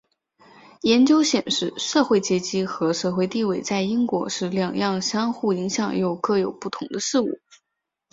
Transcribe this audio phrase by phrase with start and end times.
[0.81, 7.39] 研究显示社会阶级和社会地位在英国是两样相互影响又各有不同的事物。